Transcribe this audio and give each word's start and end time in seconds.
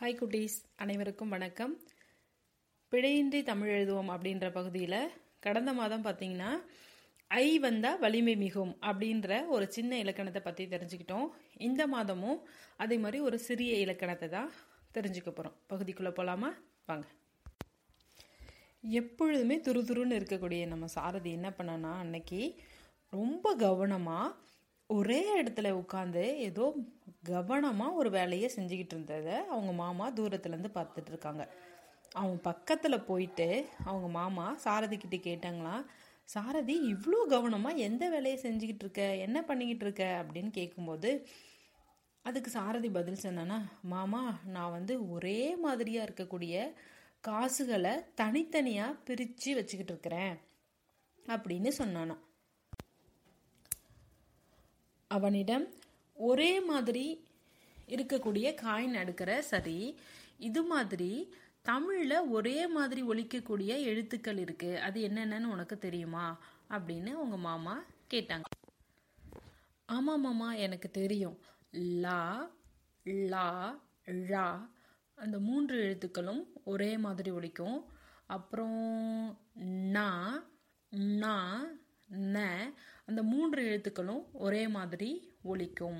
Hi 0.00 0.16
குட்டீஸ். 0.18 0.56
அனைவருக்கும் 0.82 1.32
வணக்கம். 1.34 1.72
பிழையின்றி 2.92 3.42
தமிழ் 3.48 3.70
எழுதுவோம் 3.76 4.10
அப்படின்ற 4.14 4.46
பகுதியில் 4.56 5.12
கடந்த 5.46 5.70
மாதம் 5.78 6.04
பார்த்தீங்கன்னா 6.04 6.50
ஐ 7.28 7.46
வந்தால் 7.64 7.98
வலிமை 8.04 8.34
மிகும் 8.42 8.72
அப்படின்ற 8.90 9.40
ஒரு 9.54 9.66
சின்ன 9.76 9.98
இலக்கணத்தை 9.98 10.42
பற்றி 10.44 10.64
தெரிஞ்சுக்கிட்டோம். 10.74 11.26
இந்த 11.68 11.86
மாதமும் 11.94 12.38
அதே 12.76 12.98
மாதிரி 13.04 13.20
ஒரு 13.28 13.38
சிறிய 13.38 13.80
இலக்கணத்தை 13.84 14.28
தான் 14.36 14.52
தெரிஞ்சுக்க 14.98 15.30
போகிறோம் 15.30 15.56
பகுதிக்குள்ளே 15.72 16.12
போகலாமா 16.20 16.50
வாங்க. 16.90 17.06
எப்பொழுதுமே 18.82 19.58
துருதுருன்னு 19.68 20.20
இருக்கக்கூடிய 20.20 20.66
நம்ம 20.66 20.86
சாரதி 20.96 21.32
என்ன 21.32 21.50
பண்ணனா 21.58 21.94
அன்னைக்கு 22.04 22.42
ரொம்ப 23.12 23.54
கவனமாக 23.64 24.36
ஒரே 24.90 25.42
இடத்துல 25.42 25.70
உட்காந்து 25.70 26.22
ஏதோ 26.48 26.74
கவனமாக 27.22 27.92
ஒரு 27.92 28.10
வேலையை 28.10 28.50
செஞ்சுக்கிட்டு 28.56 28.94
இருந்ததை 28.94 29.34
அவங்க 29.34 29.72
மாமா 29.72 30.10
தூரத்துலேருந்து 30.10 30.70
பார்த்துட்டு 30.74 31.10
இருக்காங்க. 31.10 31.48
அவங்க 32.14 32.36
பக்கத்தில் 32.42 33.04
போயிட்டு 33.04 33.66
அவங்க 33.84 34.08
மாமா 34.08 34.58
சாரதிக்கிட்ட 34.64 35.16
கேட்டாங்களாம் 35.26 35.84
சாரதி 36.24 36.74
இவ்வளோ 36.92 37.18
கவனமாக 37.28 37.76
எந்த 37.76 38.08
வேலையை 38.08 38.38
செஞ்சுக்கிட்டு 38.42 38.84
இருக்க? 38.84 39.02
என்ன 39.16 39.44
பண்ணிக்கிட்டு 39.44 39.84
இருக்க? 39.84 40.04
அப்படின்னு 40.22 40.50
கேட்கும்போது 40.50 41.26
அதுக்கு 42.24 42.50
சாரதி 42.50 42.88
பதில் 42.90 43.22
சொன்னானா 43.22 43.58
மாமா 43.82 44.22
நான் 44.44 44.70
வந்து 44.70 45.10
ஒரே 45.10 45.56
மாதிரியாக 45.56 46.06
இருக்கக்கூடிய 46.08 46.56
காசுகளை 47.20 47.94
தனித்தனியாக 48.14 48.98
பிரித்து 49.04 49.54
வச்சுக்கிட்டு 49.54 49.92
இருக்கிறேன் 49.92 50.34
அப்படின்னு 51.26 51.70
சொன்னானா. 51.78 52.16
அவனிடம் 55.10 55.66
ஒரே 56.16 56.60
மாதிரி 56.60 57.04
இருக்கக்கூடிய 57.88 58.54
காயின் 58.62 58.96
அடுக்கிற 58.96 59.38
சரி 59.38 59.78
இது 60.38 60.62
மாதிரி 60.62 61.10
தமிழில் 61.62 62.28
ஒரே 62.28 62.66
மாதிரி 62.66 63.02
ஒழிக்கக்கூடிய 63.02 63.82
எழுத்துக்கள் 63.82 64.38
இருக்கு 64.38 64.80
அது 64.80 65.08
என்னென்னு 65.08 65.44
உனக்கு 65.44 65.78
தெரியுமா? 65.78 66.26
அப்படின்னு 66.70 67.12
உங்கள் 67.14 67.38
மாமா 67.38 67.74
கேட்டாங்க. 68.14 68.46
ஆமாம் 69.88 70.20
மாமா 70.20 70.52
எனக்கு 70.54 70.90
தெரியும். 70.90 71.36
லா 71.72 72.20
லா 73.28 73.48
ழா 74.06 74.46
அந்த 75.18 75.38
மூன்று 75.38 75.76
எழுத்துக்களும் 75.78 76.42
ஒரே 76.64 76.98
மாதிரி 76.98 77.30
ஒழிக்கும் 77.30 77.78
அப்புறம் 78.26 78.80
நா 79.66 80.08
நா 80.92 81.34
ந 82.10 82.38
அந்த 83.06 83.22
மூன்று 83.22 83.62
எழுத்துக்களும் 83.64 84.22
ஒரே 84.32 84.68
மாதிரி 84.68 85.10
ஒழிக்கும் 85.44 85.98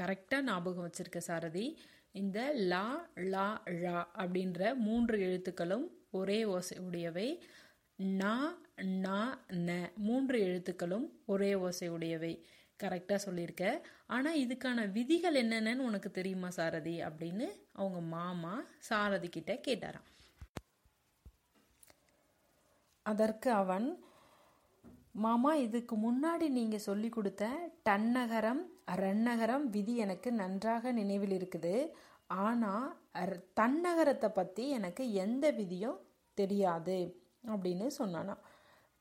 கரெக்டாக 0.00 0.42
ஞாபகம் 0.42 0.84
வச்சிருக்க 0.86 1.18
சாரதி. 1.18 1.78
இந்த 2.12 2.52
லா 2.54 2.84
லா 3.14 3.62
ழா 3.66 4.04
அப்படின்ற 4.16 4.74
மூன்று 4.76 5.16
எழுத்துக்களும் 5.18 5.86
ஒரே 6.10 6.44
ஓசை 6.44 6.78
உடையவை. 6.78 7.28
நா 7.96 8.34
நா 9.04 9.18
ந 9.48 9.70
மூன்று 9.96 10.38
எழுத்துக்களும் 10.40 11.06
ஒரே 11.26 11.54
ஓசை 11.54 11.88
உடையவை. 11.88 12.32
கரெக்டாக 12.82 13.14
சொல்லியிருக்க. 13.14 13.64
ஆனால் 14.06 14.38
இதுக்கான 14.38 14.92
விதிகள் 14.92 15.44
என்னென்னு 15.44 15.76
உனக்கு 15.76 16.10
தெரியுமா 16.10 16.50
சாரதி? 16.50 17.02
அப்படின்னு 17.02 17.48
அவங்க 17.72 18.00
மாமா 18.00 18.54
சாரதி 18.78 19.28
கிட்ட 19.28 19.60
கேட்டாராம். 19.68 20.08
அதற்கு 23.10 23.50
அவன் 23.62 23.86
மாமா 25.24 25.54
இதுக்கு 25.54 25.94
முன்னாடி 25.96 26.46
நீங்க 26.58 26.78
சொல்லி 26.78 27.08
கொடுத்த 27.08 27.44
டன்னகரம் 27.88 28.62
ரன்னகரம் 29.02 29.64
விதி 29.74 29.94
எனக்கு 30.04 30.32
நன்றாக 30.32 30.92
நினைவில் 30.92 31.34
இருக்குது. 31.38 31.74
ஆனா 32.26 32.72
தன்னகரத்தை 33.60 34.28
பத்தி 34.28 34.64
எனக்கு 34.78 35.04
எந்த 35.24 35.44
விதியும் 35.50 35.98
தெரியாது 36.34 36.98
அப்படின்னு 37.52 37.86
சொன்னானா. 37.98 38.34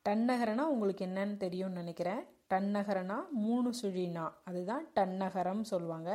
டன்னகரனா 0.06 0.64
உங்களுக்கு 0.74 1.06
என்னன்னு 1.06 1.38
தெரியும்னு 1.38 1.80
நினைக்கிறேன். 1.80 2.22
டன்னகரனா 2.54 3.18
மூணு 3.46 3.70
சுழினா. 3.82 4.26
அதுதான் 4.44 4.86
டன்னகரம் 4.96 5.64
சொல்லுவாங்க. 5.72 6.12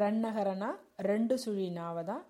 ரன்னகரனா 0.00 0.70
ரெண்டு 1.10 1.36
சுழினாவை 1.44 2.04
தான் 2.04 2.24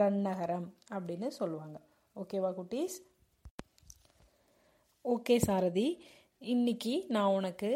ரன்னகரம் 0.00 0.68
அப்படின்னு 0.96 1.28
சொல்லுவாங்க. 1.40 1.76
ஓகேவா 2.16 2.50
குட்டீஸ்? 2.60 2.96
ஓகே 5.06 5.36
சாரதி 5.36 5.86
இன்னைக்கு 6.38 7.04
நான் 7.08 7.26
உனக்கு 7.26 7.70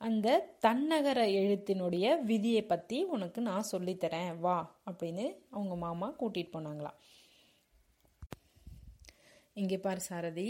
அந்த 0.00 0.28
தன்னகர 0.66 1.20
எழுத்தினுடைய 1.40 2.22
விதியை 2.22 2.62
பற்றி 2.62 3.04
உனக்கு 3.04 3.40
நான் 3.40 3.68
சொல்லித்தரேன் 3.72 4.38
வா 4.38 4.56
அப்படின்னு 4.86 5.24
அவங்க 5.50 5.76
மாமா 5.76 6.08
கூட்டிகிட்டு 6.20 6.54
போனாங்களாம் 6.54 6.98
இங்கே 9.52 9.78
பாரு 9.78 10.00
சாரதி 10.00 10.48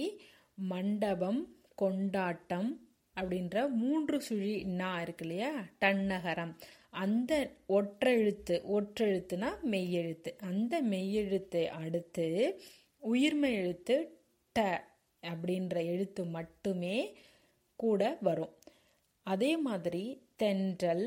மண்டபம் 0.54 1.40
கொண்டாட்டம் 1.74 2.70
அப்படின்ற 3.16 3.68
மூன்று 3.68 4.22
சுழி 4.28 4.64
நா 4.64 5.00
இருக்கு 5.00 5.24
இல்லையா? 5.24 5.50
டன்னகரம் 5.80 6.54
அந்த 6.90 7.32
ஒற்றெழுத்து 7.68 8.54
ஒற்றெழுத்துனா 8.76 9.50
மெய்யெழுத்து. 9.70 10.30
அந்த 10.40 10.82
மெய்யெழுத்தை 10.82 11.64
அடுத்து 11.76 12.26
உயிர்மை 13.02 13.52
எழுத்து 13.52 13.96
ட 14.56 14.60
அப்படின்ற 15.32 15.74
எழுத்து 15.84 16.24
மட்டுமே 16.24 16.96
கூட 17.76 18.18
வரும். 18.20 18.54
அதே 19.26 19.56
மாதிரி 19.56 20.22
தென்றல் 20.36 21.06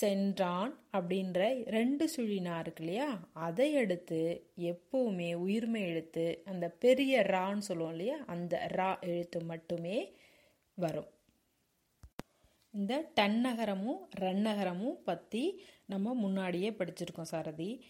சென்றான் 0.00 0.72
அப்படின்ற 0.92 1.64
ரெண்டு 1.64 2.04
சுழினா 2.16 2.58
இருக்கு 2.58 2.84
இல்லையா? 2.84 3.28
அதை 3.32 3.72
எடுத்து 3.72 4.50
எப்பவுமே 4.56 5.30
உயிர்மை 5.46 5.80
எழுத்து 5.80 6.42
அந்த 6.44 6.70
பெரிய 6.70 7.20
ரான்னு 7.20 7.58
சொல்லுவோம் 7.58 7.90
இல்லையா? 7.90 8.18
அந்த 8.26 8.68
ரா 8.72 8.90
எழுத்து 9.00 9.40
மட்டுமே 9.42 9.98
வரும். 10.74 11.10
இந்த 12.72 12.94
டன்னகரமும் 13.20 14.02
ரன்னகரமும் 14.20 15.02
பற்றி 15.04 15.62
நம்ம 15.86 16.14
முன்னாடியே 16.14 16.70
படிச்சிருக்கோம் 16.70 17.30
சாரதி. 17.32 17.84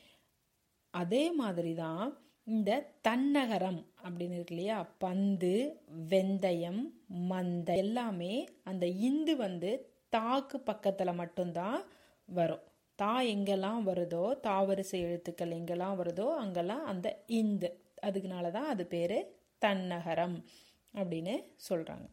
அதே 0.95 1.31
மாதிரி 1.33 1.75
தான் 1.75 2.26
இந்த 2.47 2.71
தன்னகரம் 3.09 3.79
அப்படின்னு 4.05 4.35
இருக்கு 4.35 4.55
இல்லையா? 4.55 4.77
பந்து 4.99 5.53
வெந்தயம் 6.11 6.83
மந்த 7.31 7.69
எல்லாமே 7.75 8.35
அந்த 8.65 8.87
இந்து 9.09 9.37
வந்து 9.37 9.71
தாக்கு 10.09 10.61
பக்கத்தில் 10.61 11.15
மட்டும்தான் 11.15 11.79
வரும். 12.29 12.65
தா 12.99 13.13
எங்கெல்லாம் 13.33 13.83
வருதோ 13.83 14.23
தாவரிசை 14.47 14.99
எழுத்துக்கள் 15.01 15.57
எங்கெல்லாம் 15.59 15.99
வருதோ 16.01 16.27
அங்கெல்லாம் 16.43 16.85
அந்த 16.85 17.09
இந்து. 17.41 17.71
அதுக்குனால 18.03 18.51
தான் 18.51 18.67
அது 18.67 18.87
பேர் 18.87 19.19
தன்னகரம் 19.63 20.39
அப்படின்னு 20.95 21.35
சொல்கிறாங்க 21.69 22.07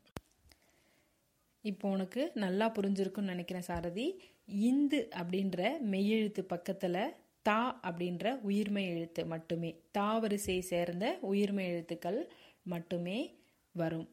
இப்போ 1.64 1.90
உனக்கு 1.90 2.32
நல்லா 2.36 2.66
புரிஞ்சிருக்குன்னு 2.78 3.34
நினைக்கிறேன் 3.34 3.70
சாரதி. 3.72 4.08
இந்து 4.68 5.10
அப்படின்ற 5.16 5.62
மெய்யெழுத்து 5.92 6.42
பக்கத்தில் 6.46 7.00
தா 7.44 7.80
அப்படின்ற 7.84 8.26
உயிர்மை 8.48 8.84
எழுத்து 8.88 9.26
மட்டுமே. 9.26 9.72
தா 9.92 10.18
வரிசையை 10.18 10.64
சேர்ந்த 10.64 11.06
உயிர்மை 11.31 11.66
எழுத்துக்கள் 11.66 12.20
மட்டுமே 12.64 13.18
வரும். 13.72 14.09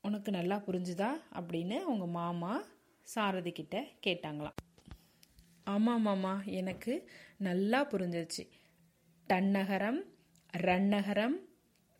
உனக்கு 0.00 0.30
நல்லா 0.30 0.56
புரிஞ்சுதா 0.56 1.10
அப்படின்னு 1.32 1.76
அவங்க 1.78 2.06
மாமா 2.06 2.54
சாரதி 3.02 3.52
கிட்ட 3.52 3.76
கேட்டாங்களாம். 4.06 4.58
ஆமாம் 5.64 6.02
மாமா 6.02 6.42
எனக்கு 6.46 7.10
நல்லா 7.38 7.80
புரிஞ்சிருச்சு. 7.90 8.44
டன்னகரம் 9.28 10.00
ரன்னகரம் 10.56 11.36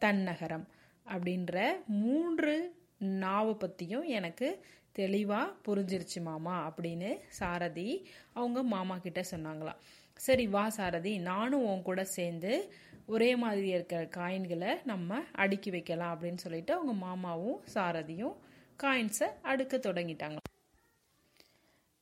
தன்னகரம் 0.01 0.66
அப்படின்ற 1.06 1.72
மூன்று 1.87 2.55
நாவை 3.00 3.55
பற்றியும் 3.55 4.05
எனக்கு 4.05 4.65
தெளிவாக 4.93 5.55
புரிஞ்சிருச்சு 5.66 6.22
மாமா 6.22 6.71
அப்படின்னு 6.71 7.19
சாரதி 7.28 8.09
அவங்க 8.32 8.62
மாமா 8.62 8.97
கிட்ட 8.97 9.24
சொன்னாங்களாம் 9.30 9.80
சரி 10.15 10.47
வா 10.47 10.69
சாரதி 10.69 11.19
நானும் 11.19 11.65
உன் 11.65 11.83
கூட 11.83 12.04
சேர்ந்து 12.04 12.72
ஒரே 13.07 13.36
மாதிரி 13.36 13.69
இருக்கிற 13.69 14.04
காயின்களை 14.04 14.71
நம்ம 14.84 15.21
அடுக்கி 15.33 15.71
வைக்கலாம் 15.71 16.15
அப்படின்னு 16.15 16.34
சொல்லிட்டு 16.34 16.74
அவங்க 16.74 16.92
மாமாவும் 16.92 17.59
சாரதியும் 17.74 18.34
காயின்ஸை 18.83 19.28
அடுக்க 19.42 19.74
தொடங்கிட்டாங்க. 19.78 20.39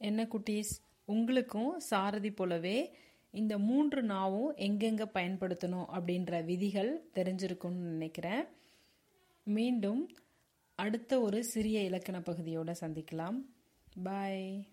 என்ன 0.00 0.24
குட்டீஸ் 0.24 0.72
உங்களுக்கும் 1.04 1.78
சாரதி 1.80 2.30
போலவே 2.30 2.94
இந்த 3.30 3.58
மூன்று 3.58 4.02
நாவும் 4.02 4.54
எங்கெங்கே 4.56 5.04
பயன்படுத்தணும் 5.04 5.88
அப்படின்ற 5.96 6.44
விதிகள் 6.44 6.90
தெரிஞ்சிருக்கும்னு 7.14 7.88
நினைக்கிறேன். 7.94 8.44
மீண்டும் 9.46 10.02
அடுத்த 10.74 11.20
ஒரு 11.20 11.44
சிறிய 11.44 11.80
இலக்கண 11.80 12.20
பகுதியோடு 12.20 12.72
சந்திக்கலாம். 12.72 13.38
பாய் 14.02 14.71